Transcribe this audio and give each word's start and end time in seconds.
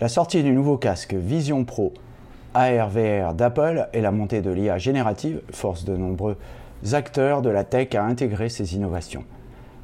La 0.00 0.06
sortie 0.06 0.44
du 0.44 0.52
nouveau 0.52 0.76
casque 0.76 1.14
Vision 1.14 1.64
Pro 1.64 1.92
ARVR 2.54 3.34
d'Apple 3.34 3.88
et 3.92 4.00
la 4.00 4.12
montée 4.12 4.42
de 4.42 4.50
l'IA 4.52 4.78
générative 4.78 5.40
force 5.50 5.84
de 5.84 5.96
nombreux 5.96 6.36
acteurs 6.92 7.42
de 7.42 7.50
la 7.50 7.64
tech 7.64 7.96
à 7.96 8.04
intégrer 8.04 8.48
ces 8.48 8.76
innovations. 8.76 9.24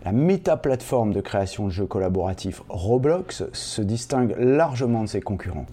La 0.05 0.13
méta-plateforme 0.13 1.13
de 1.13 1.21
création 1.21 1.65
de 1.65 1.71
jeux 1.71 1.87
collaboratifs 1.87 2.63
Roblox 2.69 3.43
se 3.53 3.83
distingue 3.83 4.37
largement 4.39 5.03
de 5.03 5.09
ses 5.09 5.21
concurrents. 5.21 5.67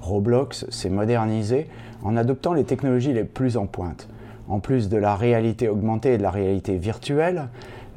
Roblox 0.00 0.70
s'est 0.70 0.90
modernisé 0.90 1.66
en 2.04 2.16
adoptant 2.16 2.52
les 2.52 2.62
technologies 2.62 3.12
les 3.12 3.24
plus 3.24 3.56
en 3.56 3.66
pointe. 3.66 4.08
En 4.48 4.60
plus 4.60 4.88
de 4.88 4.96
la 4.96 5.16
réalité 5.16 5.68
augmentée 5.68 6.14
et 6.14 6.18
de 6.18 6.22
la 6.22 6.30
réalité 6.30 6.78
virtuelle, 6.78 7.48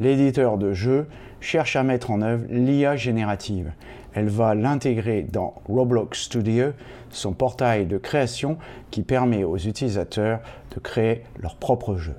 l'éditeur 0.01 0.57
de 0.57 0.73
jeux 0.73 1.07
cherche 1.39 1.75
à 1.75 1.83
mettre 1.83 2.09
en 2.11 2.21
œuvre 2.21 2.43
l'IA 2.49 2.95
générative. 2.95 3.71
Elle 4.13 4.29
va 4.29 4.55
l'intégrer 4.55 5.21
dans 5.21 5.61
Roblox 5.67 6.23
Studio, 6.23 6.71
son 7.11 7.33
portail 7.33 7.85
de 7.85 7.97
création 7.97 8.57
qui 8.89 9.03
permet 9.03 9.43
aux 9.43 9.57
utilisateurs 9.57 10.41
de 10.75 10.79
créer 10.79 11.23
leurs 11.39 11.55
propres 11.55 11.95
jeux. 11.97 12.17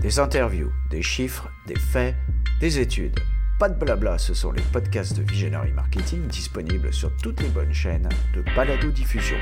Des 0.00 0.20
interviews, 0.20 0.70
des 0.90 1.02
chiffres, 1.02 1.50
des 1.66 1.78
faits, 1.78 2.14
des 2.60 2.78
études. 2.78 3.18
Pas 3.58 3.68
de 3.68 3.74
blabla, 3.74 4.16
ce 4.16 4.32
sont 4.32 4.52
les 4.52 4.62
podcasts 4.62 5.18
de 5.18 5.22
Visionary 5.28 5.72
Marketing 5.72 6.24
disponibles 6.28 6.92
sur 6.92 7.10
toutes 7.16 7.42
les 7.42 7.48
bonnes 7.48 7.74
chaînes 7.74 8.08
de 8.32 8.44
balado 8.54 8.92
diffusion. 8.92 9.38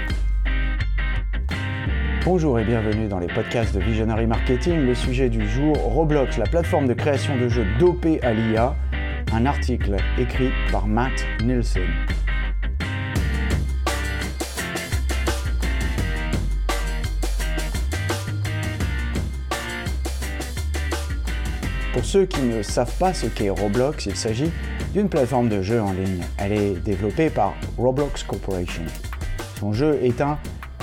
Bonjour 2.27 2.59
et 2.59 2.65
bienvenue 2.65 3.07
dans 3.07 3.21
les 3.21 3.29
podcasts 3.29 3.73
de 3.73 3.79
Visionary 3.79 4.27
Marketing. 4.27 4.85
Le 4.85 4.97
sujet 4.97 5.29
du 5.29 5.48
jour, 5.48 5.77
Roblox, 5.79 6.39
la 6.39 6.47
plateforme 6.47 6.89
de 6.89 6.93
création 6.93 7.37
de 7.37 7.49
jeux 7.49 7.65
dopée 7.79 8.21
à 8.25 8.35
l'IA. 8.35 8.75
Un 9.33 9.47
article 9.47 9.95
écrit 10.19 10.51
par 10.73 10.89
Matt 10.89 11.25
Nielsen. 11.45 11.85
Pour 21.93 22.04
ceux 22.04 22.27
qui 22.27 22.43
ne 22.43 22.60
savent 22.63 22.99
pas 22.99 23.15
ce 23.15 23.27
qu'est 23.27 23.51
Roblox, 23.51 24.07
il 24.07 24.16
s'agit 24.16 24.51
d'une 24.93 25.09
plateforme 25.09 25.49
de 25.49 25.63
jeu 25.63 25.80
en 25.80 25.93
ligne. 25.93 26.24
Elle 26.38 26.54
est 26.54 26.74
développée 26.82 27.30
par 27.30 27.54
Roblox 27.79 28.24
Corporation. 28.24 28.82
Son 29.60 29.73
jeu 29.73 30.01
est 30.02 30.21
un 30.21 30.38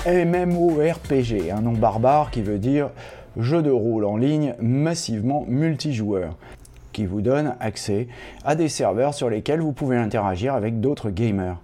MMORPG, 0.06 1.50
un 1.50 1.62
nom 1.62 1.72
barbare 1.72 2.30
qui 2.30 2.42
veut 2.42 2.58
dire 2.58 2.90
jeu 3.38 3.62
de 3.62 3.70
rôle 3.70 4.04
en 4.04 4.18
ligne 4.18 4.54
massivement 4.60 5.46
multijoueur, 5.48 6.36
qui 6.92 7.06
vous 7.06 7.22
donne 7.22 7.54
accès 7.58 8.08
à 8.44 8.54
des 8.54 8.68
serveurs 8.68 9.14
sur 9.14 9.30
lesquels 9.30 9.62
vous 9.62 9.72
pouvez 9.72 9.96
interagir 9.96 10.54
avec 10.54 10.78
d'autres 10.80 11.08
gamers. 11.08 11.58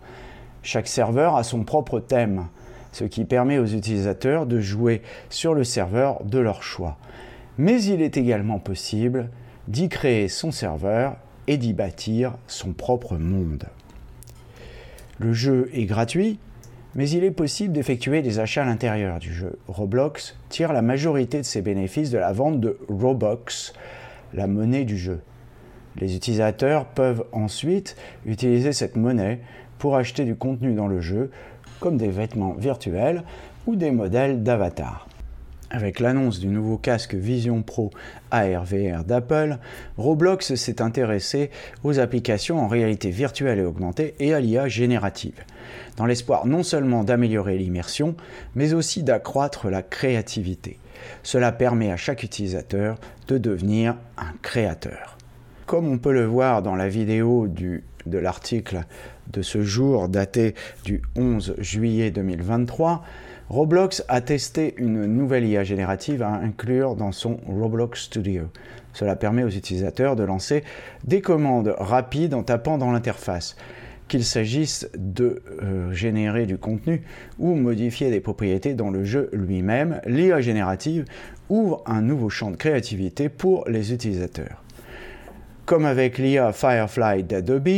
Chaque 0.63 0.89
serveur 0.89 1.37
a 1.37 1.43
son 1.43 1.65
propre 1.65 2.01
thème, 2.01 2.47
ce 2.93 3.05
qui 3.05 3.27
permet 3.27 3.59
aux 3.59 3.67
utilisateurs 3.67 4.47
de 4.47 4.59
jouer 4.59 5.03
sur 5.29 5.53
le 5.53 5.63
serveur 5.63 6.25
de 6.25 6.39
leur 6.39 6.63
choix. 6.63 6.97
Mais 7.59 7.83
il 7.83 8.01
est 8.01 8.17
également 8.17 8.59
possible 8.59 9.29
d'y 9.69 9.91
créer 9.91 10.29
son 10.29 10.51
serveur 10.51 11.17
et 11.47 11.59
d'y 11.59 11.75
bâtir 11.75 12.33
son 12.47 12.73
propre 12.73 13.19
monde. 13.19 13.65
Le 15.19 15.35
jeu 15.35 15.69
est 15.75 15.85
gratuit, 15.85 16.39
mais 16.95 17.09
il 17.09 17.25
est 17.25 17.31
possible 17.31 17.73
d'effectuer 17.73 18.23
des 18.23 18.39
achats 18.39 18.63
à 18.63 18.67
l'intérieur 18.67 19.19
du 19.19 19.33
jeu. 19.33 19.59
Roblox 19.69 20.37
tire 20.49 20.73
la 20.73 20.83
majorité 20.83 21.39
de 21.39 21.45
ses 21.45 21.63
bénéfices 21.63 22.11
de 22.11 22.19
la 22.19 22.33
vente 22.33 22.61
de 22.61 22.79
Robux, 22.89 23.73
la 24.35 24.47
monnaie 24.47 24.85
du 24.85 24.99
jeu. 24.99 25.21
Les 25.97 26.17
utilisateurs 26.17 26.87
peuvent 26.87 27.25
ensuite 27.33 27.97
utiliser 28.27 28.73
cette 28.73 28.97
monnaie 28.97 29.41
pour 29.79 29.97
acheter 29.97 30.25
du 30.25 30.37
contenu 30.37 30.75
dans 30.75 30.89
le 30.89 31.01
jeu, 31.01 31.31
comme 31.81 31.97
des 31.97 32.09
vêtements 32.09 32.55
virtuels 32.55 33.25
ou 33.67 33.77
des 33.77 33.91
modèles 33.91 34.43
d'avatar. 34.43 35.09
Avec 35.73 36.01
l'annonce 36.01 36.41
du 36.41 36.49
nouveau 36.49 36.79
casque 36.79 37.15
Vision 37.15 37.63
Pro 37.63 37.91
ARVR 38.33 39.05
d'Apple, 39.05 39.59
Roblox 39.99 40.57
s'est 40.57 40.83
intéressé 40.83 41.51
aux 41.85 42.01
applications 42.01 42.59
en 42.59 42.67
réalité 42.67 43.11
virtuelle 43.11 43.61
et 43.61 43.65
augmentée 43.65 44.17
et 44.19 44.35
à 44.35 44.41
l'IA 44.41 44.67
générative, 44.67 45.45
dans 45.97 46.07
l'espoir 46.07 46.45
non 46.45 46.65
seulement 46.65 47.05
d'améliorer 47.05 47.57
l'immersion, 47.57 48.17
mais 48.57 48.75
aussi 48.75 49.05
d'accroître 49.05 49.71
la 49.71 49.83
créativité. 49.83 50.81
Cela 51.23 51.53
permet 51.53 51.93
à 51.93 51.97
chaque 51.97 52.25
utilisateur 52.25 52.99
de 53.29 53.39
devenir 53.39 53.95
un 54.19 54.33
créateur. 54.43 55.19
Comme 55.67 55.87
on 55.87 55.99
peut 55.99 56.13
le 56.13 56.27
voir 56.27 56.63
dans 56.63 56.75
la 56.75 56.89
vidéo 56.89 57.47
de 57.47 58.19
l'article 58.19 58.81
de 59.33 59.43
ce 59.43 59.63
jour 59.63 60.09
daté 60.09 60.57
du 60.85 61.01
11 61.15 61.55
juillet 61.59 62.11
2023, 62.11 63.05
Roblox 63.51 64.05
a 64.07 64.21
testé 64.21 64.75
une 64.77 65.07
nouvelle 65.07 65.45
IA 65.45 65.65
générative 65.65 66.23
à 66.23 66.31
inclure 66.31 66.95
dans 66.95 67.11
son 67.11 67.41
Roblox 67.49 68.03
Studio. 68.03 68.45
Cela 68.93 69.17
permet 69.17 69.43
aux 69.43 69.49
utilisateurs 69.49 70.15
de 70.15 70.23
lancer 70.23 70.63
des 71.03 71.21
commandes 71.21 71.75
rapides 71.77 72.33
en 72.35 72.45
tapant 72.45 72.79
dans 72.79 72.93
l'interface. 72.93 73.57
Qu'il 74.07 74.25
s'agisse 74.25 74.89
de 74.97 75.43
euh, 75.63 75.93
générer 75.93 76.47
du 76.47 76.59
contenu 76.59 77.03
ou 77.41 77.57
modifier 77.57 78.13
des 78.13 78.21
propriétés 78.21 78.75
dans 78.75 78.91
le 78.91 79.03
jeu 79.03 79.29
lui-même, 79.33 80.01
l'IA 80.07 80.41
générative 80.41 81.05
ouvre 81.49 81.83
un 81.87 82.03
nouveau 82.03 82.29
champ 82.29 82.53
de 82.53 82.57
créativité 82.57 83.29
pour 83.29 83.69
les 83.69 83.93
utilisateurs. 83.93 84.63
Comme 85.67 85.87
avec 85.87 86.19
l'IA 86.19 86.53
Firefly 86.53 87.25
d'Adobe, 87.25 87.69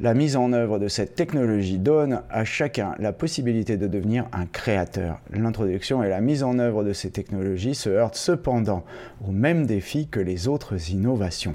la 0.00 0.14
mise 0.14 0.36
en 0.36 0.52
œuvre 0.52 0.78
de 0.78 0.88
cette 0.88 1.14
technologie 1.14 1.78
donne 1.78 2.22
à 2.30 2.44
chacun 2.44 2.94
la 2.98 3.12
possibilité 3.12 3.76
de 3.76 3.86
devenir 3.86 4.26
un 4.32 4.46
créateur. 4.46 5.20
L'introduction 5.32 6.02
et 6.02 6.08
la 6.08 6.20
mise 6.20 6.42
en 6.42 6.58
œuvre 6.58 6.84
de 6.84 6.92
ces 6.92 7.10
technologies 7.10 7.74
se 7.74 7.88
heurtent 7.88 8.16
cependant 8.16 8.84
aux 9.26 9.32
mêmes 9.32 9.66
défis 9.66 10.08
que 10.08 10.20
les 10.20 10.48
autres 10.48 10.90
innovations. 10.90 11.54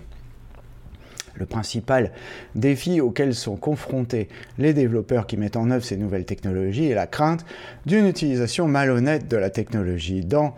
Le 1.36 1.46
principal 1.46 2.12
défi 2.56 3.00
auquel 3.00 3.34
sont 3.34 3.56
confrontés 3.56 4.28
les 4.58 4.74
développeurs 4.74 5.26
qui 5.26 5.38
mettent 5.38 5.56
en 5.56 5.72
œuvre 5.72 5.86
ces 5.86 5.96
nouvelles 5.96 6.26
technologies 6.26 6.90
est 6.90 6.96
la 6.96 7.08
crainte 7.08 7.46
d'une 7.86 8.08
utilisation 8.08 8.68
malhonnête 8.68 9.28
de 9.30 9.38
la 9.38 9.50
technologie. 9.50 10.26
Dans 10.26 10.54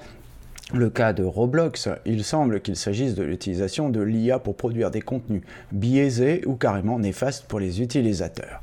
le 0.74 0.90
cas 0.90 1.14
de 1.14 1.24
Roblox, 1.24 1.90
il 2.06 2.24
semble 2.24 2.62
qu'il 2.62 2.76
s'agisse 2.76 3.16
de 3.16 3.24
l'utilisation 3.24 3.90
de 3.90 4.02
l'IA 4.02 4.40
pour 4.40 4.56
produire 4.56 4.92
des 4.92 5.02
contenus 5.02 5.42
biaisés 5.72 6.44
ou 6.46 6.56
carrément 6.56 7.00
néfastes 7.00 7.46
pour 7.48 7.59
les 7.59 7.82
utilisateurs. 7.82 8.62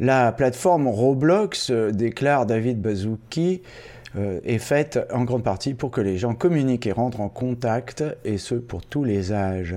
La 0.00 0.32
plateforme 0.32 0.88
Roblox, 0.88 1.70
euh, 1.70 1.90
déclare 1.90 2.46
David 2.46 2.82
Bazouki, 2.82 3.62
euh, 4.16 4.40
est 4.44 4.58
faite 4.58 4.98
en 5.12 5.24
grande 5.24 5.42
partie 5.42 5.72
pour 5.72 5.90
que 5.90 6.00
les 6.00 6.18
gens 6.18 6.34
communiquent 6.34 6.86
et 6.86 6.92
rentrent 6.92 7.20
en 7.20 7.28
contact, 7.28 8.04
et 8.24 8.36
ce 8.36 8.54
pour 8.56 8.84
tous 8.84 9.04
les 9.04 9.32
âges. 9.32 9.76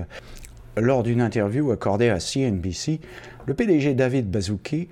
Lors 0.76 1.02
d'une 1.02 1.20
interview 1.20 1.70
accordée 1.70 2.10
à 2.10 2.20
CNBC, 2.20 3.00
le 3.46 3.54
PDG 3.54 3.94
David 3.94 4.30
Bazouki 4.30 4.88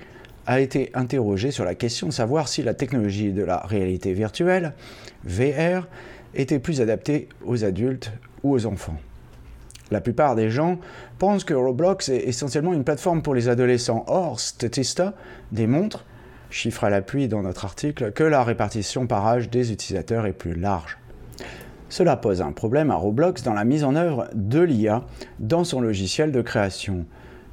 a 0.49 0.61
été 0.61 0.91
interrogé 0.95 1.51
sur 1.51 1.67
la 1.67 1.75
question 1.75 2.07
de 2.09 2.13
savoir 2.13 2.49
si 2.49 2.63
la 2.63 2.73
technologie 2.73 3.33
de 3.33 3.45
la 3.45 3.59
réalité 3.59 4.15
virtuelle, 4.15 4.73
VR, 5.25 5.87
était 6.35 6.59
plus 6.59 6.81
adaptée 6.81 7.29
aux 7.45 7.65
adultes 7.65 8.11
ou 8.43 8.55
aux 8.55 8.65
enfants. 8.65 8.97
La 9.91 10.01
plupart 10.01 10.37
des 10.37 10.49
gens 10.49 10.79
pensent 11.19 11.45
que 11.45 11.53
Roblox 11.53 12.09
est 12.09 12.27
essentiellement 12.27 12.73
une 12.73 12.83
plateforme 12.83 13.21
pour 13.21 13.35
les 13.35 13.51
adolescents. 13.51 14.05
Or, 14.07 14.41
Statista 14.41 15.13
démontre, 15.53 16.07
chiffre 16.49 16.85
à 16.85 16.91
l'appui 16.91 17.29
dans 17.29 17.43
notre 17.43 17.67
article, 17.67 18.13
que 18.13 18.25
la 18.25 18.43
répartition 18.43 19.07
par 19.07 19.27
âge 19.27 19.51
des 19.51 19.71
utilisateurs 19.71 20.25
est 20.25 20.33
plus 20.33 20.55
large. 20.55 20.97
Cela 21.91 22.17
pose 22.17 22.41
un 22.41 22.53
problème 22.53 22.91
à 22.91 22.95
Roblox 22.95 23.43
dans 23.43 23.55
la 23.55 23.65
mise 23.65 23.85
en 23.85 23.97
œuvre 23.97 24.29
de 24.33 24.61
l'IA 24.61 25.05
dans 25.41 25.65
son 25.65 25.83
logiciel 25.83 26.33
de 26.33 26.41
création. 26.41 27.05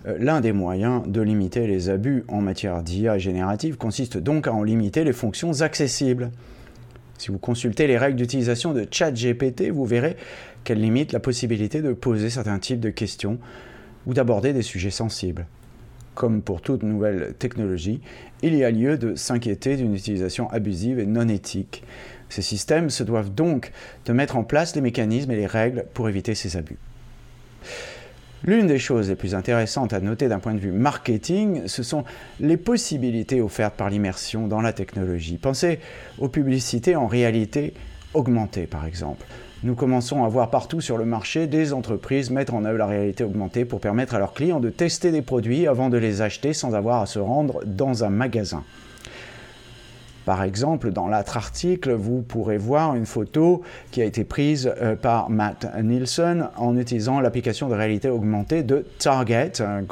Euh, 0.07 0.17
l'un 0.19 0.41
des 0.41 0.51
moyens 0.51 1.03
de 1.07 1.21
limiter 1.21 1.67
les 1.67 1.89
abus 1.89 2.23
en 2.27 2.41
matière 2.41 2.83
d'IA 2.83 3.17
générative 3.17 3.77
consiste 3.77 4.17
donc 4.17 4.47
à 4.47 4.53
en 4.53 4.63
limiter 4.63 5.03
les 5.03 5.13
fonctions 5.13 5.61
accessibles. 5.61 6.31
Si 7.17 7.31
vous 7.31 7.37
consultez 7.37 7.87
les 7.87 7.97
règles 7.97 8.17
d'utilisation 8.17 8.73
de 8.73 8.85
ChatGPT, 8.89 9.69
vous 9.69 9.85
verrez 9.85 10.17
qu'elles 10.63 10.81
limitent 10.81 11.13
la 11.13 11.19
possibilité 11.19 11.81
de 11.81 11.93
poser 11.93 12.29
certains 12.29 12.59
types 12.59 12.79
de 12.79 12.89
questions 12.89 13.39
ou 14.05 14.13
d'aborder 14.13 14.53
des 14.53 14.61
sujets 14.61 14.91
sensibles. 14.91 15.47
Comme 16.13 16.41
pour 16.41 16.61
toute 16.61 16.83
nouvelle 16.83 17.33
technologie, 17.39 18.01
il 18.41 18.55
y 18.55 18.63
a 18.63 18.71
lieu 18.71 18.97
de 18.97 19.15
s'inquiéter 19.15 19.75
d'une 19.75 19.95
utilisation 19.95 20.49
abusive 20.49 20.99
et 20.99 21.05
non 21.05 21.27
éthique. 21.27 21.83
Ces 22.29 22.41
systèmes 22.41 22.89
se 22.89 23.03
doivent 23.03 23.33
donc 23.33 23.71
de 24.05 24.13
mettre 24.13 24.37
en 24.37 24.43
place 24.43 24.75
les 24.75 24.81
mécanismes 24.81 25.31
et 25.31 25.35
les 25.35 25.45
règles 25.45 25.85
pour 25.93 26.09
éviter 26.09 26.35
ces 26.35 26.57
abus. 26.57 26.77
L'une 28.47 28.67
des 28.67 28.77
choses 28.77 29.09
les 29.09 29.15
plus 29.15 29.33
intéressantes 29.33 29.91
à 29.93 29.99
noter 29.99 30.27
d'un 30.27 30.37
point 30.37 30.53
de 30.53 30.59
vue 30.59 30.71
marketing, 30.71 31.63
ce 31.65 31.81
sont 31.81 32.03
les 32.39 32.57
possibilités 32.57 33.41
offertes 33.41 33.73
par 33.73 33.89
l'immersion 33.89 34.45
dans 34.45 34.61
la 34.61 34.71
technologie. 34.71 35.37
Pensez 35.37 35.79
aux 36.19 36.29
publicités 36.29 36.95
en 36.95 37.07
réalité 37.07 37.73
augmentée, 38.13 38.67
par 38.67 38.85
exemple. 38.85 39.25
nous 39.63 39.73
commençons 39.73 40.23
à 40.23 40.27
voir 40.27 40.51
partout 40.51 40.79
sur 40.79 40.99
le 40.99 41.05
marché 41.05 41.47
des 41.47 41.73
entreprises 41.73 42.29
mettre 42.29 42.53
en 42.53 42.65
œuvre 42.65 42.77
la 42.77 42.85
réalité 42.85 43.23
augmentée 43.23 43.65
pour 43.65 43.79
permettre 43.79 44.13
à 44.13 44.19
leurs 44.19 44.35
clients 44.35 44.59
de 44.59 44.69
tester 44.69 45.11
des 45.11 45.23
produits 45.23 45.65
avant 45.65 45.89
de 45.89 45.97
les 45.97 46.21
acheter 46.21 46.53
sans 46.53 46.75
avoir 46.75 47.01
à 47.01 47.07
se 47.07 47.17
rendre 47.17 47.61
dans 47.65 48.03
un 48.03 48.09
magasin. 48.09 48.63
Par 50.25 50.41
exemple, 50.43 50.91
dans 50.91 51.07
l'autre 51.07 51.37
article, 51.37 51.93
vous 51.93 52.21
pourrez 52.21 52.57
voir 52.57 52.95
une 52.95 53.05
photo 53.05 53.61
qui 53.91 54.01
a 54.01 54.05
été 54.05 54.23
prise 54.23 54.71
euh, 54.81 54.95
par 54.95 55.29
Matt 55.29 55.67
Nielsen 55.81 56.49
en 56.57 56.75
utilisant 56.77 57.19
l'application 57.19 57.69
de 57.69 57.75
réalité 57.75 58.09
augmentée 58.09 58.63
de 58.63 58.85
Target, 58.97 59.61
un 59.61 59.83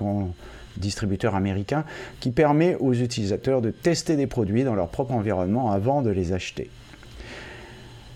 distributeur 0.77 1.35
américain, 1.35 1.85
qui 2.19 2.31
permet 2.31 2.75
aux 2.79 2.93
utilisateurs 2.93 3.61
de 3.61 3.69
tester 3.69 4.15
des 4.15 4.25
produits 4.25 4.63
dans 4.63 4.73
leur 4.73 4.87
propre 4.87 5.13
environnement 5.13 5.71
avant 5.71 6.01
de 6.01 6.09
les 6.09 6.33
acheter. 6.33 6.71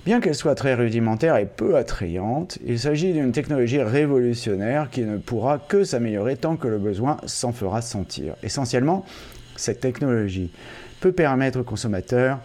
Bien 0.08 0.22
qu'elle 0.22 0.36
soit 0.36 0.56
très 0.56 0.74
rudimentaire 0.74 1.36
et 1.36 1.46
peu 1.46 1.76
attrayante, 1.76 2.58
il 2.66 2.80
s'agit 2.80 3.12
d'une 3.12 3.34
technologie 3.34 3.82
révolutionnaire 3.82 4.90
qui 4.90 5.02
ne 5.02 5.18
pourra 5.18 5.60
que 5.60 5.84
s'améliorer 5.84 6.38
tant 6.38 6.56
que 6.56 6.68
le 6.68 6.80
besoin 6.80 7.18
s'en 7.26 7.52
fera 7.52 7.82
sentir. 7.82 8.36
Essentiellement, 8.42 9.06
cette 9.58 9.82
technologie 9.82 10.50
peut 11.00 11.12
permettre 11.12 11.60
aux 11.62 11.64
consommateurs 11.64 12.40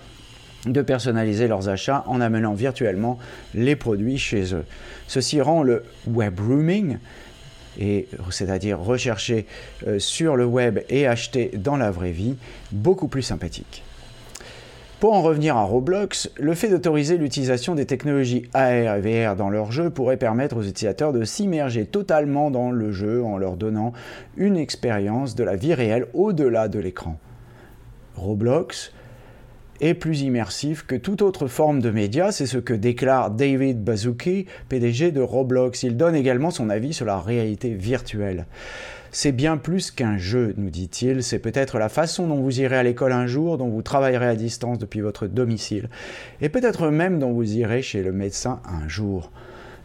de 0.67 0.83
personnaliser 0.83 1.49
leurs 1.49 1.69
achats 1.69 2.05
en 2.07 2.21
amenant 2.21 2.55
virtuellement 2.55 3.19
les 3.55 3.77
produits 3.77 4.19
chez 4.19 4.55
eux. 4.55 4.65
Ceci 5.09 5.41
rend 5.41 5.63
le 5.63 5.83
web 6.07 6.39
rooming, 6.39 6.99
c'est-à-dire 8.31 8.79
rechercher 8.79 9.47
euh, 9.87 9.99
sur 9.99 10.37
le 10.37 10.45
web 10.45 10.81
et 10.89 11.07
acheter 11.07 11.51
dans 11.55 11.77
la 11.77 11.91
vraie 11.91 12.13
vie, 12.13 12.37
beaucoup 12.71 13.09
plus 13.09 13.23
sympathique. 13.23 13.83
Pour 15.01 15.15
en 15.15 15.23
revenir 15.23 15.57
à 15.57 15.65
Roblox, 15.65 16.31
le 16.39 16.55
fait 16.55 16.69
d'autoriser 16.69 17.19
l'utilisation 17.19 17.75
des 17.75 17.87
technologies 17.87 18.45
AR 18.55 18.71
et 18.71 19.01
VR 19.01 19.35
dans 19.35 19.51
leur 19.51 19.73
jeu 19.73 19.91
pourrait 19.91 20.17
permettre 20.17 20.59
aux 20.59 20.63
utilisateurs 20.63 21.13
de 21.13 21.25
s'immerger 21.25 21.87
totalement 21.87 22.53
dans 22.53 22.71
le 22.71 22.93
jeu 22.93 23.25
en 23.25 23.37
leur 23.37 23.57
donnant 23.57 23.93
une 24.37 24.57
expérience 24.57 25.35
de 25.35 25.43
la 25.43 25.57
vie 25.57 25.75
réelle 25.75 26.07
au-delà 26.15 26.69
de 26.69 26.79
l'écran. 26.79 27.19
Roblox 28.17 28.93
est 29.81 29.95
plus 29.95 30.23
immersif 30.23 30.87
que 30.87 30.95
toute 30.95 31.23
autre 31.23 31.49
forme 31.49 31.81
de 31.81 31.91
média, 31.91 32.31
c'est 32.31 32.47
ce 32.47 32.59
que 32.59 32.73
déclare 32.73 33.31
David 33.31 33.83
Bazuki, 33.83 34.47
PDG 34.69 35.11
de 35.11 35.21
Roblox. 35.21 35.83
Il 35.83 35.97
donne 35.97 36.15
également 36.15 36.51
son 36.51 36.71
avis 36.71 36.93
sur 36.93 37.05
la 37.05 37.19
réalité 37.19 37.75
virtuelle. 37.75 38.47
C'est 39.11 39.33
bien 39.33 39.59
plus 39.59 39.91
qu'un 39.91 40.17
jeu, 40.17 40.55
nous 40.57 40.71
dit-il, 40.71 41.23
c'est 41.23 41.39
peut-être 41.39 41.79
la 41.79 41.91
façon 41.91 42.29
dont 42.29 42.41
vous 42.41 42.61
irez 42.61 42.77
à 42.77 42.83
l'école 42.83 43.13
un 43.13 43.27
jour, 43.27 43.59
dont 43.59 43.69
vous 43.69 43.83
travaillerez 43.83 44.27
à 44.27 44.37
distance 44.37 44.79
depuis 44.79 45.01
votre 45.01 45.27
domicile, 45.27 45.91
et 46.41 46.49
peut-être 46.49 46.89
même 46.89 47.19
dont 47.19 47.33
vous 47.33 47.57
irez 47.57 47.83
chez 47.83 48.03
le 48.03 48.13
médecin 48.13 48.63
un 48.65 48.89
jour. 48.89 49.31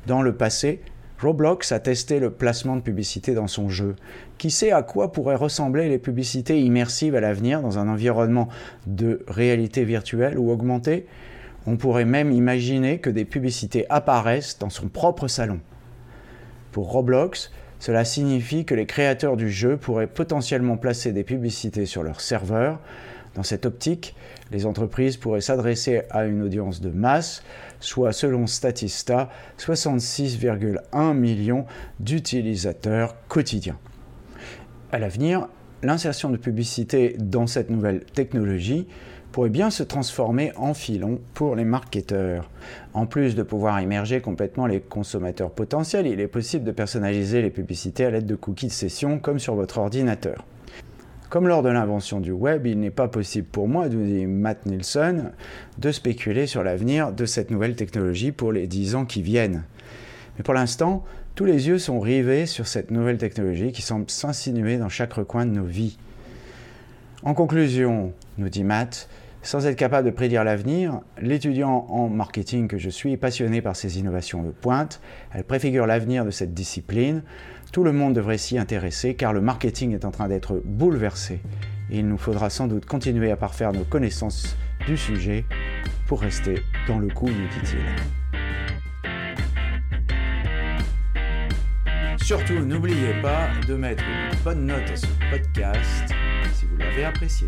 Dans 0.06 0.22
le 0.22 0.34
passé, 0.34 0.80
Roblox 1.20 1.72
a 1.72 1.80
testé 1.80 2.20
le 2.20 2.30
placement 2.30 2.76
de 2.76 2.82
publicité 2.82 3.34
dans 3.34 3.48
son 3.48 3.70
jeu. 3.70 3.96
Qui 4.38 4.52
sait 4.52 4.72
à 4.72 4.84
quoi 4.84 5.12
pourraient 5.12 5.36
ressembler 5.36 5.90
les 5.90 5.98
publicités 5.98 6.62
immersives 6.62 7.16
à 7.16 7.22
l'avenir 7.22 7.62
dans 7.62 7.80
un 7.80 7.88
environnement 7.88 8.50
de 8.86 9.26
réalité 9.28 9.84
virtuelle 9.84 10.38
ou 10.38 10.52
augmentée? 10.52 11.08
On 11.66 11.76
pourrait 11.76 12.06
même 12.06 12.32
imaginer 12.32 13.00
que 13.00 13.10
des 13.10 13.26
publicités 13.26 13.88
apparaissent 13.90 14.60
dans 14.60 14.70
son 14.70 14.90
propre 14.90 15.28
salon. 15.28 15.60
Pour 16.72 16.92
Roblox, 16.92 17.52
cela 17.80 18.06
signifie 18.06 18.64
que 18.64 18.76
les 18.76 18.86
créateurs 18.86 19.38
du 19.38 19.50
jeu 19.50 19.76
pourraient 19.76 20.08
potentiellement 20.08 20.78
placer 20.78 21.14
des 21.14 21.24
publicités 21.24 21.88
sur 21.88 22.04
leur 22.04 22.22
serveur. 22.22 22.80
Dans 23.38 23.44
cette 23.44 23.68
optique, 23.68 24.16
les 24.52 24.66
entreprises 24.66 25.16
pourraient 25.16 25.42
s'adresser 25.42 26.02
à 26.10 26.26
une 26.26 26.42
audience 26.42 26.82
de 26.82 26.90
masse, 26.90 27.44
soit 27.80 28.12
selon 28.12 28.48
Statista 28.48 29.30
66,1 29.60 31.14
millions 31.14 31.68
d'utilisateurs 32.00 33.16
quotidiens. 33.28 33.78
À 34.92 34.98
l'avenir, 34.98 35.50
l'insertion 35.84 36.32
de 36.32 36.38
publicité 36.38 37.16
dans 37.20 37.46
cette 37.46 37.70
nouvelle 37.70 38.06
technologie 38.06 38.88
pourrait 39.32 39.50
bien 39.50 39.70
se 39.70 39.84
transformer 39.84 40.52
en 40.56 40.74
filon 40.74 41.22
pour 41.36 41.56
les 41.56 41.66
marketeurs. 41.66 42.50
En 42.96 43.06
plus 43.06 43.36
de 43.36 43.44
pouvoir 43.44 43.80
immerger 43.80 44.20
complètement 44.20 44.66
les 44.66 44.80
consommateurs 44.80 45.52
potentiels, 45.52 46.08
il 46.08 46.20
est 46.22 46.28
possible 46.28 46.64
de 46.64 46.72
personnaliser 46.72 47.44
les 47.44 47.52
publicités 47.52 48.06
à 48.06 48.10
l'aide 48.10 48.26
de 48.26 48.36
cookies 48.36 48.68
de 48.68 48.72
session 48.72 49.20
comme 49.20 49.38
sur 49.38 49.54
votre 49.54 49.78
ordinateur. 49.78 50.44
Comme 51.30 51.50
lors 51.50 51.62
de 51.62 51.70
l'invention 51.70 52.22
du 52.22 52.32
web, 52.32 52.66
il 52.66 52.80
n'est 52.80 52.90
pas 52.90 53.10
possible 53.10 53.48
pour 53.48 53.68
moi, 53.68 53.90
nous 53.90 54.06
dit 54.06 54.26
Matt 54.26 54.66
Nielsen, 54.66 55.34
de 55.78 55.92
spéculer 55.92 56.48
sur 56.48 56.64
l'avenir 56.64 57.12
de 57.12 57.26
cette 57.26 57.52
nouvelle 57.52 57.76
technologie 57.76 58.32
pour 58.32 58.54
les 58.54 58.66
10 58.66 58.96
ans 58.96 59.06
qui 59.06 59.22
viennent. 59.22 59.64
Mais 60.38 60.44
pour 60.44 60.54
l'instant, 60.54 61.04
tous 61.36 61.44
les 61.44 61.68
yeux 61.68 61.80
sont 61.80 62.00
rivés 62.00 62.46
sur 62.46 62.66
cette 62.66 62.92
nouvelle 62.92 63.18
technologie 63.18 63.74
qui 63.74 63.82
semble 63.82 64.10
s'insinuer 64.10 64.78
dans 64.78 64.88
chaque 64.88 65.14
recoin 65.14 65.46
de 65.46 65.52
nos 65.52 65.66
vies. 65.66 65.98
En 67.24 67.34
conclusion, 67.34 68.14
nous 68.38 68.48
dit 68.48 68.64
Matt, 68.64 69.10
sans 69.48 69.66
être 69.66 69.78
capable 69.78 70.06
de 70.06 70.12
prédire 70.14 70.44
l'avenir, 70.44 71.00
l'étudiant 71.22 71.86
en 71.88 72.10
marketing 72.10 72.68
que 72.68 72.78
je 72.78 72.90
suis 72.90 73.16
passionné 73.16 73.62
par 73.62 73.78
ces 73.78 73.98
innovations 73.98 74.44
de 74.44 74.52
pointe. 74.52 75.00
Elle 75.34 75.46
préfigure 75.46 75.88
l'avenir 75.88 76.26
de 76.26 76.32
cette 76.32 76.54
discipline. 76.54 77.24
Tout 77.72 77.86
le 77.86 77.94
monde 77.94 78.14
devrait 78.14 78.38
s'y 78.38 78.58
intéresser 78.58 79.16
car 79.16 79.32
le 79.32 79.40
marketing 79.40 79.94
est 79.94 80.04
en 80.04 80.12
train 80.12 80.28
d'être 80.28 80.62
bouleversé. 80.66 81.40
Il 81.90 82.10
nous 82.10 82.18
faudra 82.18 82.50
sans 82.50 82.68
doute 82.68 82.86
continuer 82.86 83.32
à 83.32 83.38
parfaire 83.38 83.72
nos 83.72 83.86
connaissances 83.86 84.58
du 84.86 84.98
sujet 84.98 85.46
pour 86.08 86.20
rester 86.20 86.56
dans 86.86 87.00
le 87.00 87.08
coup, 87.08 87.28
nous 87.28 87.48
dit-il. 87.62 87.80
Surtout, 92.22 92.60
n'oubliez 92.60 93.14
pas 93.22 93.48
de 93.66 93.76
mettre 93.76 94.04
une 94.04 94.44
bonne 94.44 94.66
note 94.66 94.92
à 94.92 94.98
ce 94.98 95.08
podcast 95.32 96.14
si 96.54 96.66
vous 96.66 96.76
l'avez 96.76 97.06
apprécié. 97.06 97.48